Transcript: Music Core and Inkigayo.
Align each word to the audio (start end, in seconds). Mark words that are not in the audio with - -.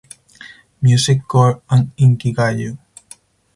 Music 0.81 1.27
Core 1.27 1.61
and 1.69 1.91
Inkigayo. 1.95 2.75